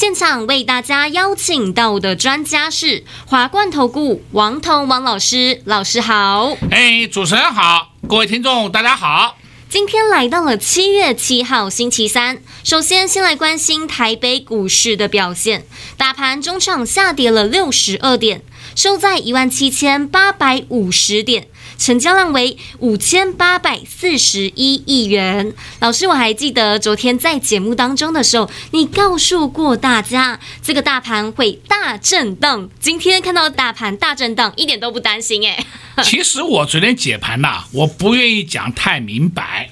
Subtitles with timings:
[0.00, 6.56] 现场为大家邀请到的专家是华冠投顾王彤王老师，老师好。
[6.70, 9.36] 哎，主持人好，各位听众大家好。
[9.68, 15.66] 今天来到了七月七号星期三，首先先来关心台北股市的表现，
[15.98, 18.40] 大盘中场下跌了六十二点，
[18.74, 21.46] 收在一万七千八百五十点。
[21.78, 25.54] 成交量为五千八百四十一亿元。
[25.78, 32.68] 老师，我还记得昨天在节目当中的时候，你告诉过大家，这个大盘会大震荡。
[32.78, 35.64] 今天看到大盘大震荡，一点都不担心哎。
[36.04, 39.70] 其实我昨天解盘呐，我不愿意讲太明白。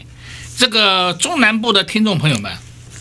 [0.56, 2.50] 这个中南部的听众朋友们，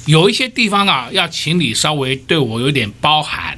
[0.05, 3.57] 有一些地方啊，要请你稍微对我有点包涵。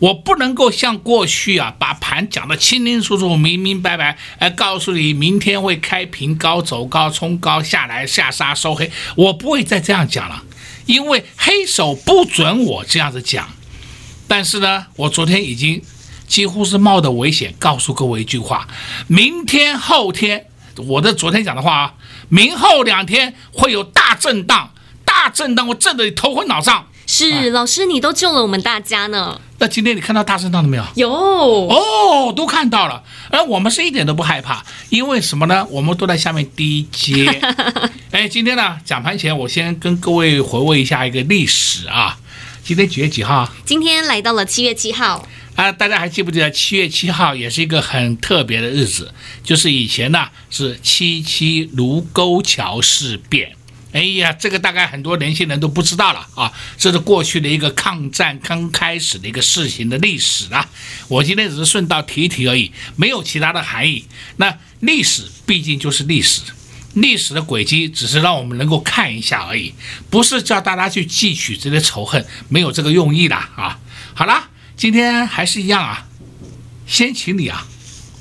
[0.00, 8.90] 我不能够像过去啊，把盘讲得清清楚楚、明明白白，来告诉你明天会开平高走高、冲高下来、下杀收黑。
[9.14, 10.42] 我不会再这样讲了，
[10.86, 13.50] 因为黑手不准我这样子讲。
[14.26, 15.82] 但是呢，我昨天已经
[16.26, 18.66] 几乎是冒着危险告诉各位一句话：
[19.06, 21.94] 明天、后天，我的昨天讲的话啊，
[22.28, 24.72] 明后两天会有大震荡，
[25.22, 26.86] 大震荡，我震得你头昏脑胀。
[27.06, 29.38] 是、啊、老师，你都救了我们大家呢。
[29.58, 30.84] 那今天你看到大震荡了没有？
[30.94, 33.02] 有哦，都看到了。
[33.28, 35.66] 而我们是一点都不害怕，因为什么呢？
[35.68, 37.26] 我们都在下面低接。
[38.12, 42.16] 哎，今天呢，讲盘前我先跟各位回味一下一个历史啊。
[42.64, 43.46] 今天几月几号？
[43.66, 45.70] 今天来到了七月七号啊。
[45.70, 49.12] 大家还记不记得七月七号也是一个很特别的日子？
[49.44, 53.52] 就是以前呢是七七卢沟桥事变。
[53.92, 56.52] 哎呀，这个大概很多年轻人都不知道了啊！
[56.78, 60.68] 这是过去的一个抗战刚开始的一个事情的历史啊。
[61.08, 64.04] 我今天只是顺道提一提而已，没有其他的含义。
[64.36, 66.40] 那历史毕竟就是历史，
[66.94, 69.74] 历史的轨迹只是让我们能够看一下而已，
[70.08, 73.78] 不是叫大家去记取这些仇恨，没有这个用意的啊。
[74.14, 76.06] 好了，今天还是一样啊，
[76.86, 77.66] 先请你啊，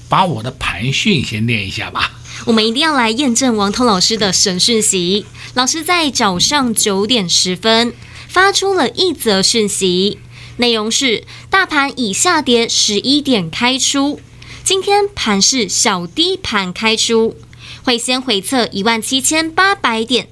[0.09, 2.13] 把我的盘讯先念一下吧。
[2.45, 5.25] 我们一定要来验证王彤老师的神讯息。
[5.53, 7.93] 老师在早上九点十分
[8.27, 10.19] 发出了一则讯息，
[10.57, 14.19] 内容是：大盘已下跌十一点开出，
[14.63, 17.35] 今天盘是小低盘开出，
[17.83, 20.27] 会先回测一万七千八百点，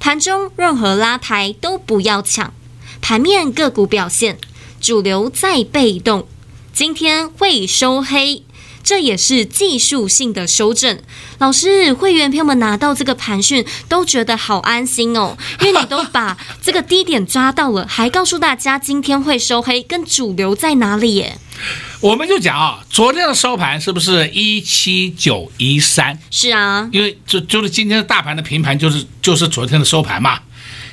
[0.00, 2.54] 盘中任何拉抬都不要抢。
[3.00, 4.38] 盘面个股表现，
[4.80, 6.26] 主流在被动，
[6.72, 8.43] 今天会收黑。
[8.84, 11.00] 这也是技术性的修正。
[11.38, 21.38] 老师，会员朋友们拿到这个盘讯都觉得好安心哦， 因为你都把这个低点抓到了，还告诉大家今天会收黑，跟主流在哪里耶？
[22.00, 26.18] 我们就讲啊，昨天的收盘是不是一七九一三？
[26.30, 30.40] 是啊，因为就就是今天的大盘的平盘就是就是昨天的收盘嘛，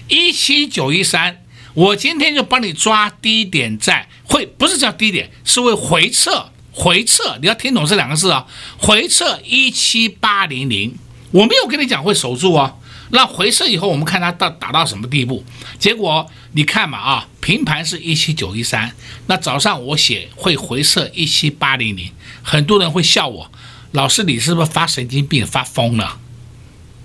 [0.08, 1.38] 一七九一三。
[1.74, 6.51] 我今天就帮你抓低点在，会不是叫低点，是会回撤。
[6.72, 8.46] 回撤，你要听懂这两个字啊！
[8.78, 10.96] 回撤一七八零零，
[11.32, 12.76] 我没有跟你讲会守住啊。
[13.10, 15.44] 那回撤以后，我们看它到打到什么地步？
[15.78, 18.96] 结果你看嘛啊，平盘是一七九一三，
[19.28, 22.10] 那早上我写会回撤一七八零零，
[22.42, 23.52] 很多人会笑我，
[23.92, 26.20] 老师你是不是发神经病发疯了？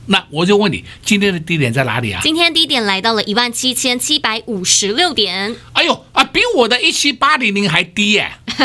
[0.06, 2.20] 那我就问你，今天的低点在哪里啊？
[2.22, 5.56] 今天低点来到了一万七千七百五十六点。
[5.72, 8.32] 哎呦啊，比我的一七八零零还低耶！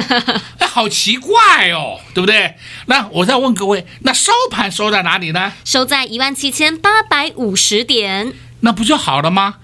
[0.60, 2.56] 哎，好奇怪哦，对不对？
[2.86, 5.52] 那我再问各位，那收盘收在哪里呢？
[5.66, 8.34] 收在一万七千八百五十点。
[8.62, 9.56] 那不就好了吗？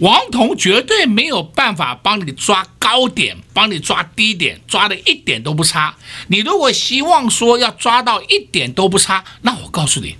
[0.00, 5.96] 王彤绝对没有办法帮你抓高点，帮你抓低点，抓的一点都不差。
[6.28, 10.16] 你如果希望说要抓到一点都不差，那我告诉你。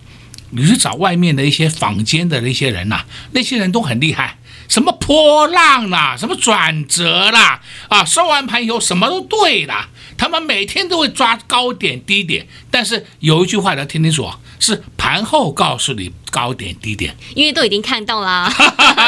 [0.50, 4.38] 你去找外面的一些坊间的那些人呐、那些人都很厉害，
[4.69, 9.75] 什么波浪啦、什么转折啦，啊，收完盘以后什么都对的，
[10.16, 18.53] 他们每天都会抓高点低点，但是有一句话你要听清楚，是盘后告诉你高点低点，因为都已经看到啦。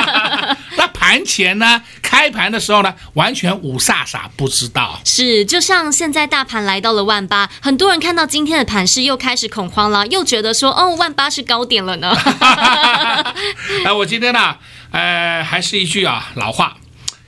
[0.77, 1.83] 那盘前呢？
[2.00, 4.99] 开盘的时候呢，完全五煞煞，不知道。
[5.05, 12.11] 是，就像现在大盘来到了万八，很多人看到今天的盘势又开始恐慌了，又觉得说，哦，万八是高点了呢。
[13.85, 14.56] 哎，我今天呢，
[14.91, 16.78] 呃，还是一句啊老话，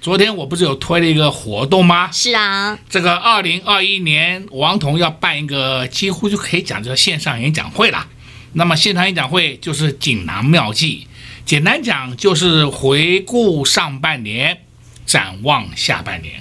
[0.00, 2.10] 昨天我不是有推了一个活动吗？
[2.10, 8.06] 是啊，这个二零二一年王彤要办一个几乎就可以讲叫线上演讲会了。
[8.54, 11.06] 那么线上演讲会就是锦囊妙计，
[11.44, 14.62] 简单讲就是回顾上半年，
[15.04, 16.40] 展望下半年。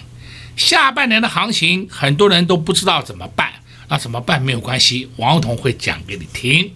[0.56, 3.52] 下半年的行情很多人都不知道怎么办，
[3.90, 6.72] 那怎么办没有关系，王彤会讲给你听。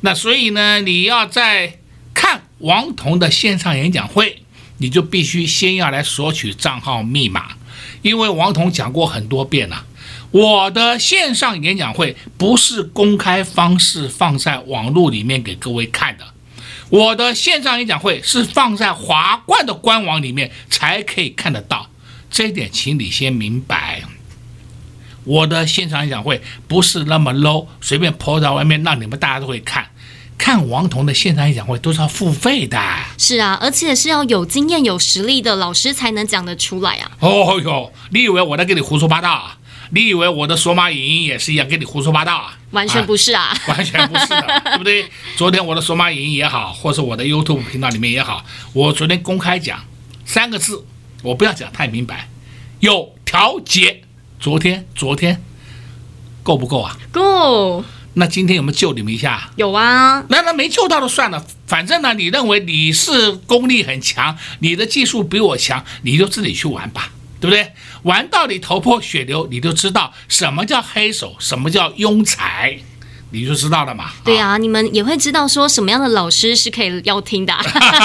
[0.00, 1.78] 那所以呢，你要在
[2.12, 4.42] 看王彤的线上演讲会。
[4.78, 7.56] 你就必须先要来索取账号密码，
[8.02, 9.84] 因为王彤讲过很多遍了，
[10.30, 16.24] 我的线上演讲会不是公开方式放在网络里面给各位看的，
[16.90, 21.88] 我的线上演讲会是放在华冠的官网里面才可以看得到，
[22.30, 24.02] 这一点请你先明白。
[25.24, 29.90] 我的线上演讲会不是那么 low，随便抛在外面让你们大家都会看。
[30.38, 32.78] 看王彤的现场演讲会都是要付费的，
[33.18, 37.10] 是啊，而且是要有经验、有实力的老师才能讲得出来啊。
[37.20, 39.58] 哦哟，你以为我在跟你胡说八道啊？
[39.90, 42.58] 你以为我的索马影音也是一样跟你胡说八道啊？
[42.72, 45.08] 完全不是啊，啊 完全不是的，对不对？
[45.36, 49.84] 昨天我的索马影音也好，或是我的 YouTube 频道里面也好，我昨天公开讲
[50.24, 50.84] 三个字，
[51.22, 52.28] 我不要讲太明白，
[52.80, 54.02] 有调节。
[54.38, 55.42] 昨天，昨天
[56.42, 56.96] 够不够啊？
[57.10, 57.82] 够。
[58.18, 59.50] 那今天有没有救你们一下？
[59.56, 60.24] 有啊。
[60.30, 67.10] 那那没救到就算了，反正呢，你认为你是功力很强，你的技术比我强，你就自己去玩吧，
[67.40, 67.72] 对不对？
[68.04, 72.78] 玩到你头破血流，你就知道什么叫黑手，什么叫庸才。
[73.36, 74.06] 你就知道了嘛？
[74.24, 77.52] 对啊，你们也会知道说什么样的老师是可以要听的。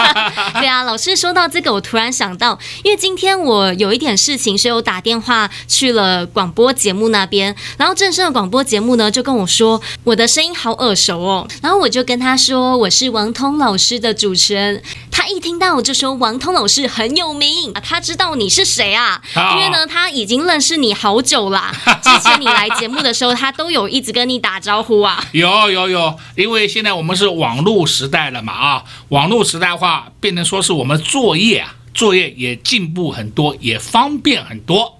[0.60, 19.22] 对啊，老师说到这个，我突然想到，因为今天我有一点事情，所以我打电话去了广播节目那边，然后正声的广播节目呢就跟我说我的声音好耳熟哦，然后我就跟他说我是王通老师的主持人，他一听到我就说王通老师很有名，他知道你是谁啊？
[19.56, 21.72] 因为呢他已经认识你好久啦，
[22.04, 25.21] 之前你来节目的时候他都有一直跟你打招呼啊。
[25.32, 35.00] 有有有，因为现在我们是网络时代了嘛啊，网络时代化变成说是我们作业啊，作业也进步很多，也方便很多。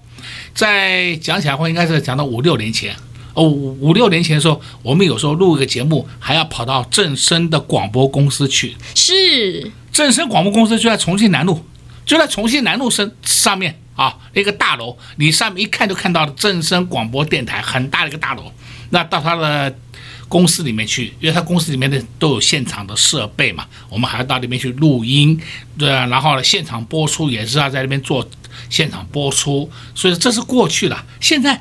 [0.54, 2.94] 在讲起来话，应该是讲到五六年前
[3.34, 8.76] 哦，五五六年前的时候，我们有时候录一个节目，还要跑到正声的广播公司去。
[8.94, 11.64] 是，正声广播公司就在重庆南路，
[12.04, 18.52] 就在重庆南路上上面啊，一个大楼，你上面一看就看到了正声广播电台，很大的一个大楼。
[18.90, 19.74] 那到它的。
[20.32, 25.38] 公司里面去，因为他公司里面的都有现场的设备嘛，我们还要到里面去录音，
[25.76, 28.26] 对啊，然后呢，现场播出也是要在那边做
[28.70, 31.60] 现场播出，所以这是过去了，现在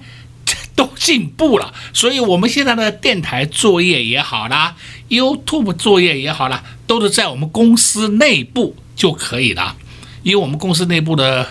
[0.73, 4.73] 都进步了，所以我们现在的电台作业也好啦
[5.09, 9.75] ，YouTube 作业也好啦，都是在我们公司内部就可以了，
[10.23, 11.45] 因为我们公司内部的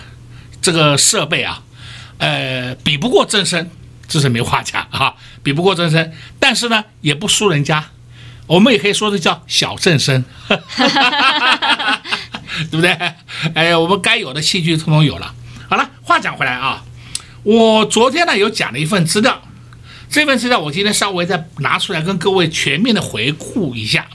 [0.59, 1.61] 这个设备啊，
[2.17, 3.69] 呃，比不过正声。
[4.11, 7.85] 这是没话讲啊，比不过正身，但是呢也不输人家，
[8.45, 10.25] 我们也可以说这叫小正声，
[12.69, 12.91] 对不对？
[13.55, 15.33] 哎，我们该有的戏剧通通有了。
[15.69, 16.83] 好了，话讲回来啊，
[17.43, 19.41] 我昨天呢有讲了一份资料，
[20.09, 24.05] 这份资料我今天稍微再拿出来跟各位全面的回顾一下。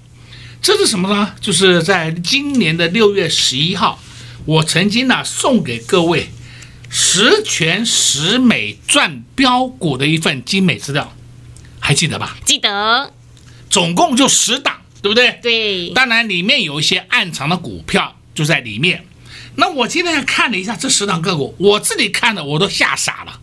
[0.60, 1.32] 这是什么呢？
[1.40, 3.98] 就是在今年的六月十一号，
[4.44, 6.28] 我曾经呢送给各位。
[6.88, 11.12] 十全十美赚标股的一份精美资料，
[11.80, 12.36] 还记得吧？
[12.44, 13.12] 记得，
[13.68, 15.38] 总共就十档，对不对？
[15.42, 15.90] 对。
[15.90, 19.04] 当然里面有一些暗藏的股票就在里面。
[19.56, 23.40] 那我今天看了一下这十档个股，我自己看的我都吓傻了。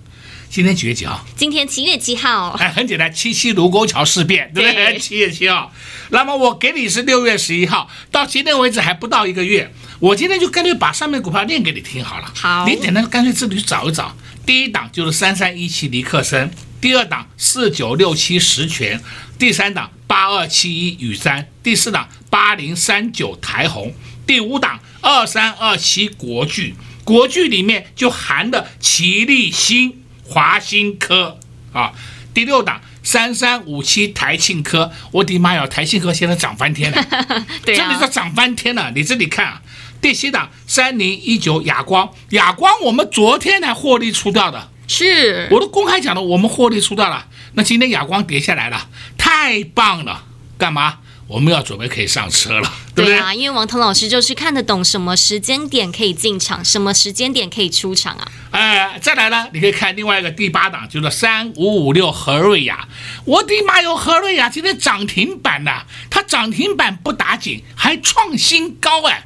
[0.53, 1.25] 今天几月几号？
[1.35, 2.49] 今天七月七号。
[2.59, 4.99] 哎，很简单，七七卢沟桥事变，对不对？
[4.99, 5.73] 七月七号。
[6.09, 9.73] 那么我给你是六月十一号，到今天为止还不到一个月。
[9.99, 12.31] 我今天就干脆把上面股票念给你听好了。
[12.35, 14.15] 好，你简单干脆自己去找一找。
[14.45, 19.01] 第一档就是三三一七尼克森，第二档四九六七十全，
[19.39, 23.91] 第三档八二七一宇瞻，第四档八零三九台红，
[24.27, 26.75] 第五档二三二七国巨。
[27.03, 30.02] 国巨里面就含的奇力新。
[30.33, 31.37] 华新科。
[31.71, 31.91] 啊，
[32.33, 37.05] 第六档三三五七台庆科，我的妈呀，台庆科现在涨翻天了，
[37.65, 39.61] 对啊，真的是涨翻天了，你这里看啊，
[39.99, 48.87] 第七档三零一九亚光，亚光我们昨天才获利出掉的，是，我都公开讲了，我们获利出掉了，那今天亚光跌下来了，
[49.17, 50.25] 太棒了，
[50.57, 50.99] 干嘛？
[51.33, 53.17] 我们要准备可以上车了，对不对？
[53.17, 58.31] 对啊，因为王腾老师就是看得懂什么时间点可以进场，什么时间点可以出场啊。
[58.51, 62.87] 哎，再来呢，你可以看另外一个第八档，就是三五五六和瑞雅。
[63.25, 69.25] 我的妈哟，和瑞雅今天涨停板呐，它涨停板不打紧，还创新高哎！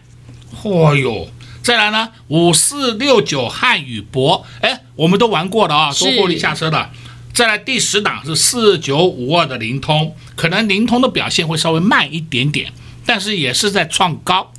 [0.63, 1.27] 嚯哟，
[1.61, 6.89] 再来呢，五四六九汉语博，哎，我们都玩过了啊，都获利下车了。
[7.37, 12.73] 再来第十档是四九五二的灵通，可能灵通的表现会稍微慢一点点，
[13.05, 14.51] 但是也是在创高。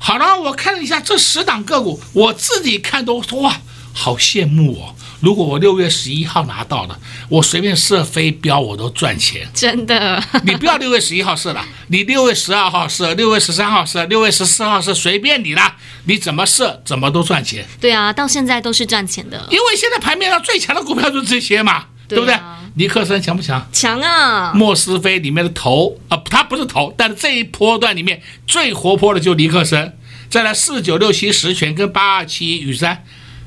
[0.00, 3.60] 好了，我看了一下这十档个股，我自己看都说哇，
[3.92, 4.96] 好羡慕哦。
[5.20, 6.98] 如果我六月十一号拿到了，
[7.28, 9.48] 我随便设飞镖我都赚钱。
[9.54, 15.76] 真的，你不要六月十一号设了，你六月十二号设，六月十三号设，六月十四号设，随便你啦，
[16.06, 17.64] 你怎么设怎么都赚钱。
[17.80, 19.46] 对啊，到现在都是赚钱的。
[19.52, 21.84] 因为现在盘面上最强的股票就是这些嘛。
[22.10, 22.36] 对不对？
[22.74, 23.66] 尼克森强不强？
[23.72, 24.52] 强啊！
[24.54, 29.96] 莫斯菲里面的头啊，他不是头，但是这一波段里面最活泼的就是尼克森。
[30.28, 33.04] 再来四九六七十全跟八二七雨山，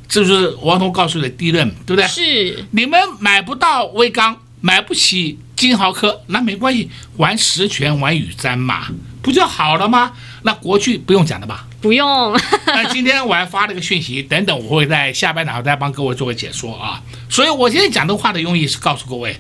[0.09, 2.05] 这就是王彤告诉你的第一轮，对不对？
[2.07, 2.65] 是。
[2.71, 8.87] 你们买不到威刚，买不起金豪科，那没关系，玩十全玩雨山嘛，
[9.21, 10.11] 不就好了吗？
[10.41, 11.65] 那国巨不用讲了吧？
[11.83, 12.33] 不用。
[12.65, 17.03] 那今天我还发了个讯息，等等我会在下半场再帮各位做个解说啊。
[17.29, 19.35] 所以我今天讲的话的用意是告诉各位，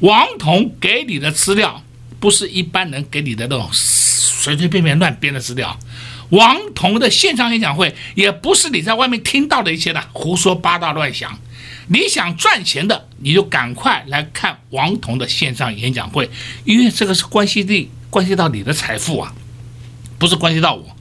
[0.00, 1.82] 王彤给你的资料
[2.20, 5.78] 不是一般人给你的那种随随便便乱编的资料。
[6.28, 11.38] 王彤的线上演讲会也不是你在外面听到的一些的胡说八道乱想。
[11.88, 16.28] 你想赚钱的，你就赶快来看王彤的线上演讲会，
[16.64, 19.32] 因为这个是关系的关系到你的财富啊。
[20.18, 20.95] 不是关系到我，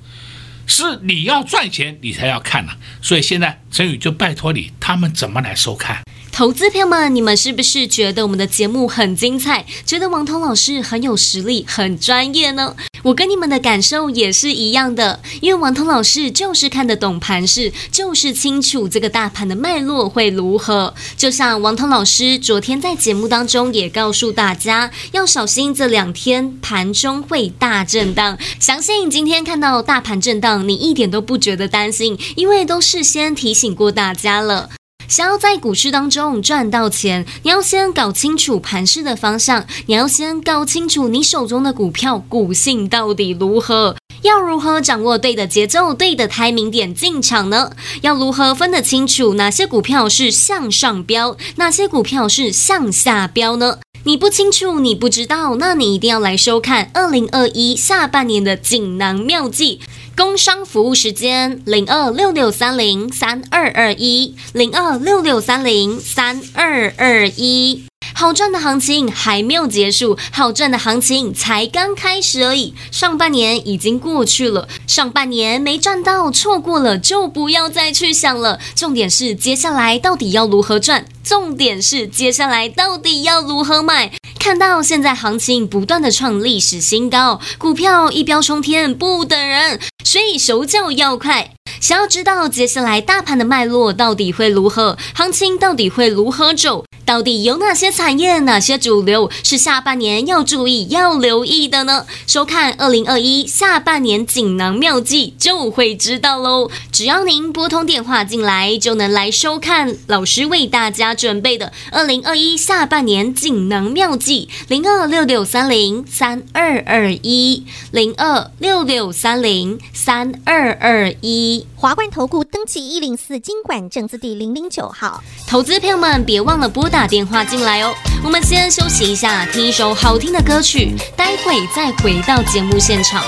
[0.67, 6.01] 是你要赚钱，你才要看呐、所以现在陈宇就拜托你，他们怎么来收看？
[6.35, 9.65] 投资朋友们，你们是不是觉得我们的节目很精彩？
[9.85, 12.75] 觉得王彤老师很有实力、很专业呢？
[13.03, 20.93] 我跟你们的感受也是一样的，因为王彤老师就是看得懂盘势，就是清楚这个大盘的脉络会如何。
[21.15, 28.37] 就像王彤老师昨天在节目当中也告诉大家，要小心这两天盘中会大震荡。
[28.59, 34.71] 相信今天看到大盘震荡，你一点都不觉得担心，因为都事先提醒过大家了。
[35.07, 47.71] 想要在股市当中赚到钱，你要先搞清楚盘势的方向，你要先搞清楚你手中的股票股性到底如何，要如何掌握对的节奏、对的台明点进场呢？
[48.01, 53.79] 要如何分得清楚哪些股票是向上飙，哪些股票是向下飙呢？
[54.03, 59.79] 你不清楚，你不知道，那你一定要来收看二零二一下半年的锦囊妙计。
[60.15, 72.73] 工商服务时间零二六六三零三二二一零二六六三零三二二一，好赚的行情还没有结束，好赚的行情才刚开始而已。
[72.91, 78.57] 上半年已经过去了，上半年没赚到，错过了就不要再去想了。
[78.73, 81.05] 重点是接下来到底要如何赚？
[81.25, 84.13] 重点是接下来到底要如何买？
[84.45, 91.49] 看到现在行情不断的创历史新高，股票一飙冲天，不等人，所以手脚要快。
[91.81, 96.85] 想要知道接下来大盘的脉络到底会如何，行情到底会如何走？
[97.05, 102.05] 到底有哪些产业、哪些主流是下半年要注意、要留意的呢？
[102.25, 106.69] 收看二零二一下半年锦囊妙计就会知道喽。
[106.91, 121.65] 只要您拨通电话进来，就能来收看老师为大家准备的二零二一下半年锦囊妙计，零二六六三零三二二一，零二六六三零三二二一。
[121.85, 127.93] 华冠投顾登记一零四经管证字第零零九号，投资朋友们别忘了拨打电话进来哦。
[128.23, 133.23] 我们先休息一下，听一首好听的歌曲，待会再回到节目现场。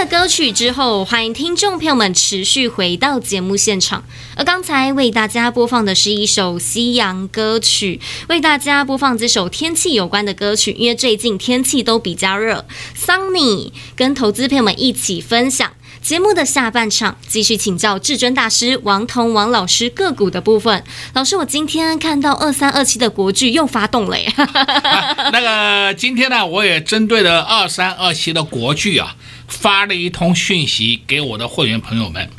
[0.00, 4.02] 的歌曲之后，欢迎听众朋友们持续回到节目现场。
[4.34, 12.64] 而刚才为大家播放的是一首西洋歌曲，为大家播放这首天气有关的歌曲，因为最近天气都比较热。
[12.98, 15.70] Sunny 跟投资朋友们一起分享。
[16.00, 20.82] 节目的下半场继续请教至尊大师王彤王老师个股的部分。
[21.12, 24.32] 老师，我今天看到二三二七的国剧又发动了耶。
[25.30, 29.14] 那个今天呢，我也针对了二三二七的国剧啊。
[29.50, 32.30] 发了一通讯息给我的会员朋友们，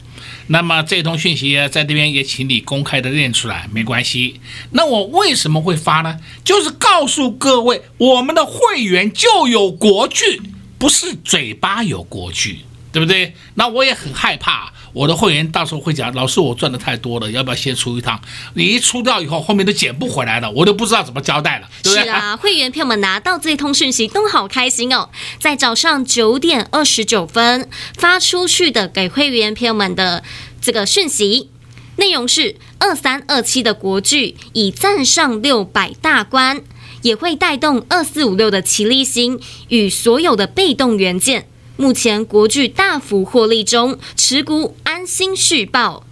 [0.48, 4.40] 那么这通讯息在这边也请你公开的念出来，没关系。
[4.72, 6.18] 那我为什么会发呢？
[6.44, 10.42] 就是告诉各位，我们的会员就有国剧，
[10.80, 12.60] 不是嘴巴有国剧，
[12.92, 13.34] 对不对？
[13.56, 14.72] 那我也很害怕。
[14.94, 18.20] 我的会员到时候会讲，老师我赚的太多了，要不要先出一趟？
[18.56, 22.04] 你一出掉以后，后面都捡不回来了，我都不知道怎么交代了，对不对？
[22.04, 30.24] 是啊，会员朋友们拿到这通讯息都好开心哦，在早上九点二十九分发出去的给会员朋友们的
[30.60, 31.50] 这个讯息，
[31.96, 36.62] 内容是二三二七的国剧已站上六百大关，
[37.02, 41.48] 也会带动二四五六的奇力星与所有的被动元件。
[41.78, 46.04] 目前国巨大幅获利中，持股安心续报。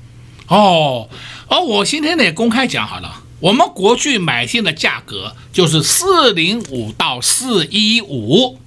[0.47, 1.07] 哦，
[1.47, 8.57] 而我今天也公开讲好了，我们国巨买进的价格就是四零五到四一五，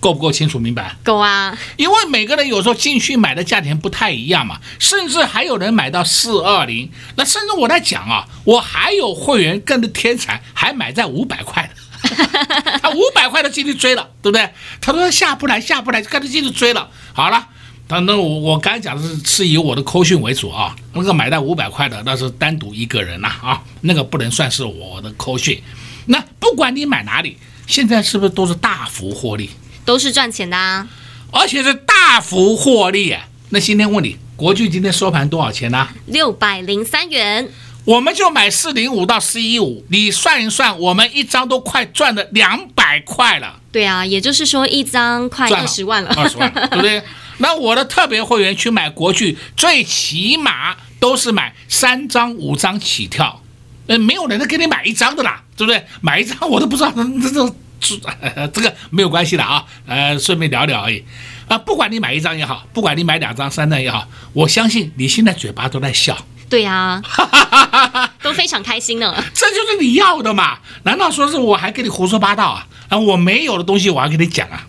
[0.00, 0.96] 够不够清楚明白？
[1.04, 11.80] 够啊，因为每个人有时候进去买的价钱不太一样嘛，甚至还有人买到四二零，那甚至我在讲啊，我还有会员跟着天才还买在五百块的。
[12.82, 14.48] 他五百块的进去追了，对不对？
[14.80, 16.88] 他说下不来，下不来，就干脆进去追了。
[17.12, 17.46] 好了，
[17.88, 20.74] 那那我我刚才讲的是是以我的扣讯为主啊。
[20.92, 25.62] 那个买到五百块的，那是单独一个人呐啊，啊，那个不能算是我的扣讯。
[26.06, 27.36] 那不管你买哪里，
[27.66, 29.50] 现在是不是都是大幅获利？
[29.84, 30.88] 都是赚钱的啊，
[31.30, 33.16] 而且是大幅获利。
[33.50, 35.88] 那今天问你，国巨今天收盘多少钱呢？
[36.06, 37.48] 六百零三元。
[37.84, 43.58] 我们就买四零五到四一五，你算一算，我们一张都快赚了两百块了。
[43.72, 47.02] 对啊，也就是说一张快二十万了，二十万， 对不对？
[47.38, 53.42] 那我的特别会员去买国剧，最起码都是买三张、五张起跳，
[53.86, 55.82] 呃，没有人能给你买一张的啦，对不对？
[56.02, 61.02] 买一张我都不知道，这这这这个没有关系的啊，呃，顺便聊聊而已。
[61.48, 66.26] 啊，不管你买一张也好，不管你买两张、三张也好，我相信你现在嘴巴都在笑。
[66.50, 69.14] 对呀、啊， 都非常开心呢。
[69.32, 70.58] 这就是你要的嘛？
[70.82, 72.66] 难道说是我还跟你胡说八道啊？
[72.88, 74.66] 啊，我没有的东西我还跟你讲啊？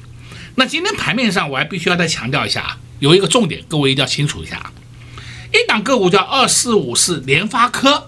[0.56, 4.72] 那今天盘面上我还必须要再强调一下啊，有一个重点，各位一定要清楚一下啊。
[5.52, 8.08] 一档个股叫二四五四联发科，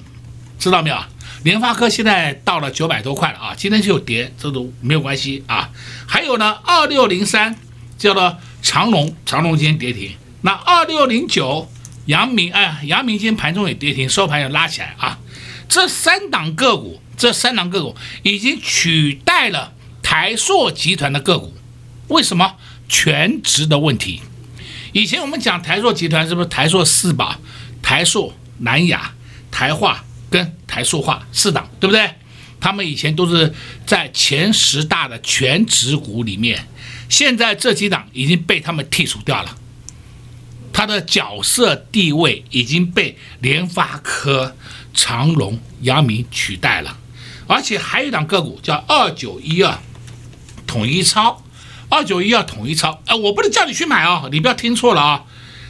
[0.59, 0.97] 知道没有？
[1.43, 5.71] 联发科现在到了九百多块了啊，今天就有跌，这都没有关系啊。
[6.05, 7.55] 还有呢，二六零三
[7.97, 10.15] 叫做长龙，长龙今天跌停。
[10.41, 11.67] 那二六零九。
[12.05, 15.19] 阳明哎，阳明今天盘中也跌停，收盘要拉起来啊！
[15.69, 21.53] 这三档个股，这三档个股已经取代了台塑集团的个股。
[22.09, 22.55] 为什么？
[22.89, 24.21] 全值的问题。
[24.91, 27.39] 以前我们讲台塑集团是不是台塑四宝？
[27.81, 29.13] 台塑、南亚、
[29.49, 32.09] 台化跟台塑化四档，对不对？
[32.59, 33.53] 他们以前都是
[33.85, 36.67] 在前十大的全值股里面，
[37.09, 39.57] 现在这几档已经被他们剔除掉了。
[40.73, 44.55] 它的角色地位已经被联发科、
[44.93, 46.97] 长荣、阳明取代了，
[47.47, 49.77] 而且还有一档个股叫二九一二，
[50.65, 51.43] 统一超，
[51.89, 55.23] 二九一二统一超，哎，我不能叫你去买哦，你不要听错了啊，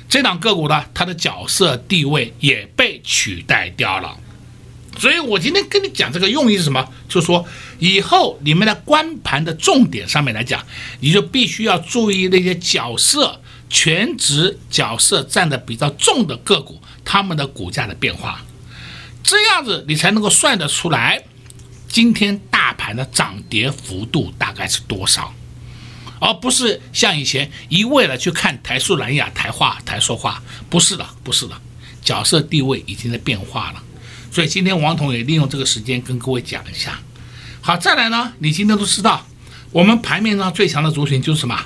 [0.08, 4.18] 这档个股呢，它的角色地位也被取代掉了，
[4.98, 6.88] 所以我今天跟你讲这个用意是什么？
[7.10, 7.46] 就是说
[7.78, 10.66] 以后你们在观盘的重点上面来讲，
[11.02, 13.42] 你就必须要注意那些角色。
[13.73, 18.39] 全职角色占的比较重的个股，他们的股价的变化，
[19.23, 21.23] 这样子你才能够算得出来，
[21.89, 25.33] 今天大盘的涨跌幅度大概是多少，
[26.19, 31.59] 而不是像以前一味的去看台塑、南亚、台化、台塑化，不是的，不是的，
[32.03, 33.81] 角色地位已经在变化了。
[34.31, 36.99] 所以今天王彤也利用这个时间跟各位讲一下。
[37.59, 39.25] 好，再来呢，你今天都知道，
[39.71, 41.59] 我们盘面上最强的族群就是什么？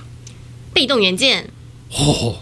[0.73, 1.49] 被动元件。
[1.91, 2.37] 哦，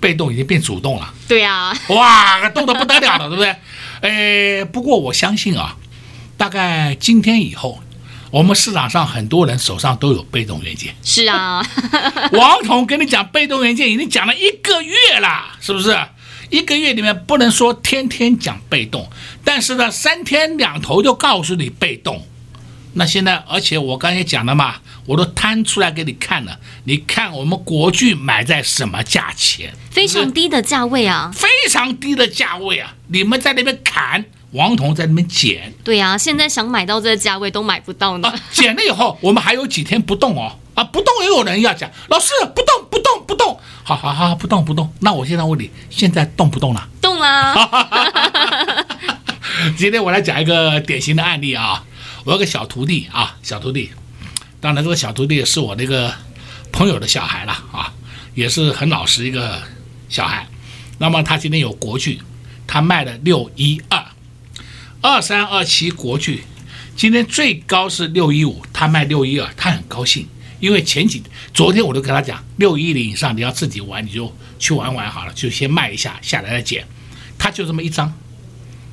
[0.00, 1.12] 被动已经变主动了。
[1.28, 3.56] 对呀，哇，动得不得了了，对不对？
[4.60, 5.76] 哎，不过我相信啊，
[6.36, 7.80] 大概今天以后，
[8.30, 10.94] 我们市场上很多人手上都有被动元件。
[11.02, 11.64] 是啊，
[12.32, 15.96] 王彤跟你讲被动元件已经讲了一个月了，是不是？
[16.50, 19.08] 一个月里面不能说天天讲被动，
[19.42, 22.26] 但是呢，三天两头就告诉你被动。
[22.92, 24.74] 那现在，而且我刚才讲了嘛，
[25.06, 26.58] 我都摊出来给你看了。
[26.84, 29.72] 你看我们国巨买在什么价钱？
[29.90, 31.30] 非常低的价位啊！
[31.34, 32.94] 非常低的价位啊！
[33.08, 35.72] 你们在那边砍，王彤在那边捡。
[35.84, 38.28] 对啊，现在想买到这个价位都买不到呢。
[38.28, 40.58] 啊，捡了以后，我们还有几天不动哦。
[40.74, 44.90] 啊，不动也有人要讲，老师不动不动不动，好好好，不动不动。
[45.00, 46.88] 那我现在问你，现在动不动了？
[47.02, 47.54] 动了。
[49.76, 51.84] 今天我来讲一个典型的案例啊，
[52.24, 53.90] 我有个小徒弟啊，小徒弟，
[54.62, 56.14] 当然这个小徒弟是我那个
[56.70, 57.92] 朋友的小孩了啊，
[58.32, 59.60] 也是很老实一个
[60.08, 60.46] 小孩。
[60.98, 62.20] 那么他今天有国剧，
[62.64, 64.06] 他卖了六一二，
[65.00, 66.44] 二三二七国剧，
[66.94, 70.28] 今天最高是六一五，他卖六一二，他很高兴。
[70.60, 71.20] 因为前几
[71.52, 76.86] 昨天我都跟他讲，六一零以上你要自己玩，你就去玩玩好了，就先卖一下，下来再捡。
[77.36, 78.14] 他就这么一张，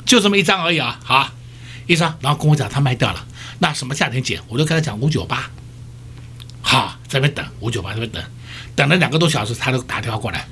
[0.03, 1.31] 就这么一张而已啊，好，
[1.85, 3.23] 一张，然后跟我讲他卖掉了，
[3.59, 4.41] 那什么价钱捡？
[4.47, 5.51] 我就跟他讲五九八，
[6.69, 8.23] 好，在那边等五九八，在那边等，
[8.75, 10.47] 等了两个多小时，他都打电话过来，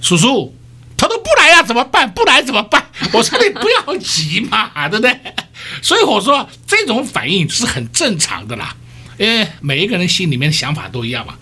[0.00, 0.56] 叔叔，
[0.96, 2.10] 他都不来呀，怎么办？
[2.10, 2.86] 不来怎么办？
[3.12, 5.20] 我说你不要急嘛，对不对？
[5.82, 8.74] 所以我说这种反应是很正常的啦。
[9.18, 11.34] 因为每一个人心里面的想法都一样嘛，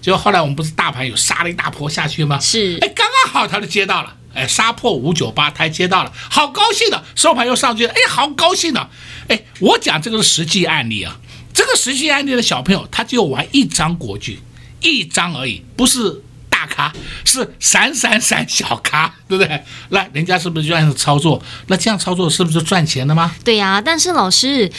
[0.00, 2.38] 结果后来我们不是大盘有杀了一大波下去吗？
[2.38, 8.88] 是，哎，刚刚好他就接到了，哎，杀破五九八，他接到了，好高兴的，收盘又上去了，哎，好高兴的，
[9.26, 11.18] 哎，我讲这个是实际案例啊，
[11.52, 14.40] 这个实际案例的小朋友他就玩一张国剧，
[14.80, 16.92] 一张而已，不是大咖，
[17.24, 19.62] 是闪闪闪小咖，对不对？
[19.90, 21.42] 那人家是不是就这样子操作？
[21.66, 23.34] 那这样操作是不是就赚钱了吗？
[23.44, 24.70] 对呀、啊，但是老师。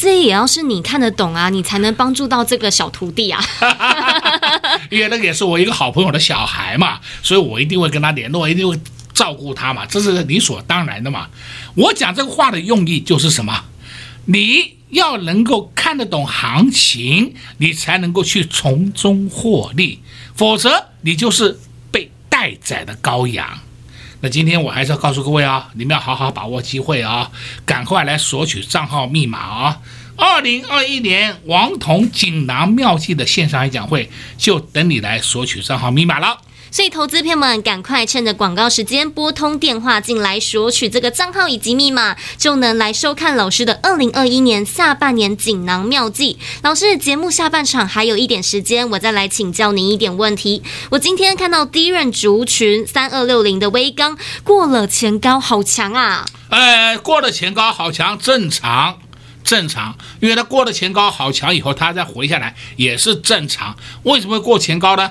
[0.00, 3.44] 这也要是你看得懂啊，你才能帮助到这个小徒弟啊。
[4.90, 8.78] 因为那个也是我一个好朋友的小孩嘛，所以我一定会跟他联络，一定会
[9.12, 11.26] 照顾他嘛，这是理所当然的嘛。
[11.74, 13.64] 我讲这个话的用意就是什么？
[14.30, 20.00] 你要能够看得懂行情，你才能够去从中获利，
[20.34, 21.58] 否则你就是
[21.90, 23.60] 被待宰的羔羊。
[24.20, 27.30] 那今天我还是要告诉各位啊，你们要好好把握机会啊，
[27.64, 29.80] 赶快来索取账号密码啊！
[30.16, 36.42] 二零二一年王彤锦囊妙计的线上演讲会，就等你来索取账号密码了。
[36.70, 46.38] 所以，投资朋友们赶快趁着广告时间拨通电话进来索取这个账号以及密码，就能来收看老师的二零二一年下半年锦囊妙计。
[46.62, 50.62] 老师的，节目下半场还有一点时间，我再来请教您一点问题。
[50.90, 56.24] 我今天看到第一任族群三二六零的威刚过了前高，好强啊！
[56.50, 58.98] 哎，过了前高好强，正常，
[59.42, 63.76] 正常，因为它过了前高好强以后，它再回下来也是正常。
[64.02, 65.10] 为什么过前高呢？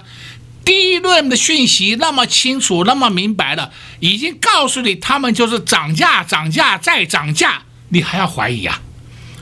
[0.67, 8.81] 第一轮的讯息那么清楚，那么明白了，已经告诉你他们就是涨价、涨价再涨价，你还要怀疑啊？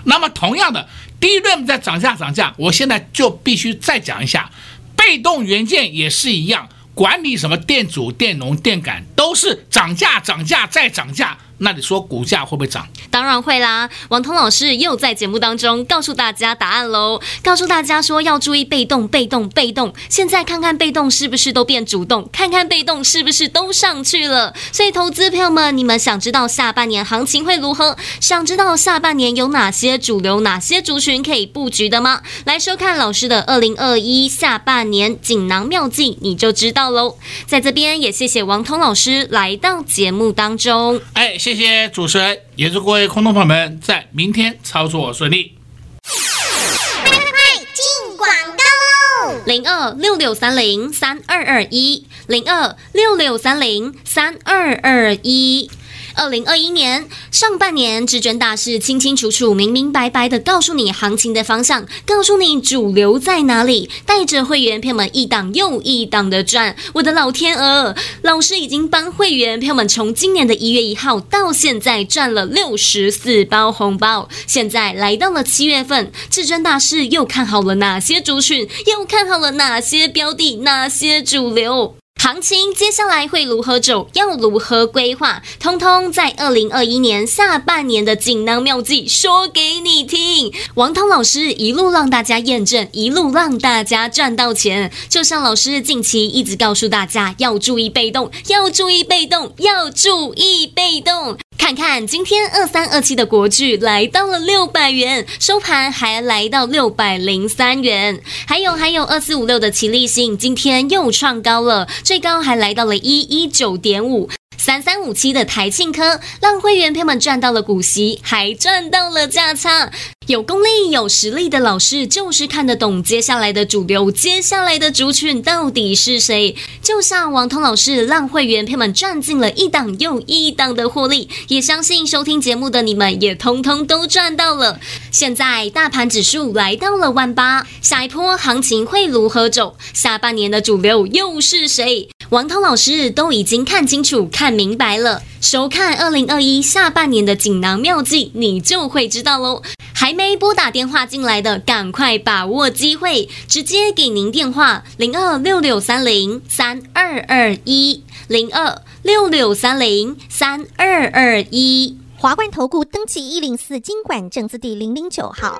[0.04, 0.88] 那么同样的，
[1.20, 4.52] 第一轮在涨价、涨价，我现在就必须再讲一下，
[4.96, 11.40] 被动元件也是一样，管你什么电阻、电容、电感，都是涨价、涨价再涨价。
[11.60, 12.86] 那你说股价会不会涨？
[13.10, 13.90] 当然会啦！
[14.10, 19.94] 王通老师又在节目当中告诉大家答案喽，告诉大家说要注意被动、被动、被动。
[20.10, 22.30] 现在看看被动是不是都变主动？
[22.34, 24.54] 看看被动是不是都上去了？
[24.74, 27.96] 所以，投资朋友们，你们想知道下半年行情会如何？
[28.20, 32.22] 想知道下半年有哪些主流、哪些族群可以布局的吗？
[32.44, 37.18] 来收看老师的二零二一下半年锦囊妙计，你就知道喽。
[37.48, 41.00] 在这边也谢谢王通老师来到节目当中。
[41.14, 41.40] 哎。
[41.46, 45.56] 谢谢主持人，也祝各位空头朋友们在明天操作顺利。
[46.02, 48.28] 快快快，进广
[48.58, 49.44] 告喽！
[49.46, 55.70] 零二六六三零三二二一，零二六六三零三二二一。
[56.16, 66.76] 二零二一年上半年，至尊大师清清楚楚、明明白白的告诉你行情的方向，告诉你主流在哪里，带着会员朋友们一档又一档的赚。
[66.94, 74.30] 我的老天鹅，老师已经帮会员朋友们从今年的一月一号到现在赚了六十四包红包。
[74.48, 78.68] 现在来到了七月份，至尊大师又看好了哪些族群？
[78.88, 80.58] 又看好了哪些标的？
[80.58, 81.96] 哪些主流？
[82.26, 84.10] 行情接下来会如何走？
[84.14, 85.44] 要如何规划？
[85.60, 90.52] 通通在二零二一年下半年的锦囊妙计说给你听。
[90.74, 94.92] 王涛老师一路让大家验证，一路让大家赚到钱。
[95.08, 101.38] 就像老师近期一直告诉大家，要注意被动，要注意被动，要注意被动。
[101.66, 108.22] 看看今天二三二七的国剧来到了六百元，收盘还来到六百零三元。
[108.46, 114.30] 还有还有二四五六的齐力新今天又创高了，最高还来到了一一九点五。
[114.58, 119.92] 三三五七的台庆科让会员朋友们赚到了股息，还赚到了价差。
[120.28, 126.56] 有功力、有实力的老师就是看得懂接下来的主流，接下来的族群到底是谁。
[126.82, 134.80] 就像王通老师让会员朋友们赚进了一档又一档的获利，也相信收听节目的你们也通通都赚到了。
[135.12, 139.78] 现在大盘指数来到了万八，下一波行情会如何走？
[139.94, 142.10] 下半年的主流又是谁？
[142.30, 145.22] 王涛老师都已经看清楚、看明白了。
[145.42, 149.62] 收看二零二一下半年的锦囊妙计，你就会知道喽。
[149.94, 161.96] 还没拨打电话进来的，赶快把握机会，直接给您电话零二六六三零三二二一零二六六三零三二二一。
[162.18, 165.60] 华冠投顾登记一零四经管证字第零零九号。